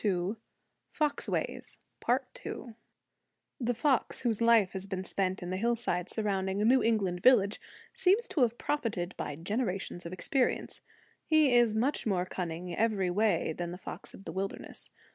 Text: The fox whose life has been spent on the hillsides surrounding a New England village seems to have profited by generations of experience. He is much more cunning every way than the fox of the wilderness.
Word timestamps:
The 0.01 0.35
fox 0.91 1.27
whose 1.27 2.65
life 4.41 4.71
has 4.71 4.87
been 4.87 5.03
spent 5.03 5.43
on 5.43 5.49
the 5.51 5.57
hillsides 5.57 6.11
surrounding 6.11 6.59
a 6.59 6.65
New 6.65 6.81
England 6.81 7.21
village 7.21 7.61
seems 7.93 8.27
to 8.29 8.41
have 8.41 8.57
profited 8.57 9.15
by 9.15 9.35
generations 9.35 10.03
of 10.07 10.11
experience. 10.11 10.81
He 11.27 11.53
is 11.53 11.75
much 11.75 12.07
more 12.07 12.25
cunning 12.25 12.75
every 12.75 13.11
way 13.11 13.53
than 13.53 13.69
the 13.69 13.77
fox 13.77 14.15
of 14.15 14.25
the 14.25 14.31
wilderness. 14.31 14.89